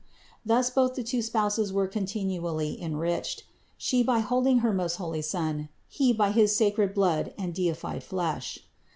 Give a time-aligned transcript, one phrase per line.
[0.43, 3.43] Thus both the two Spouses were con tinually enriched:
[3.77, 8.57] She by holding her most holy Son, he by his sacred blood and deified flesh.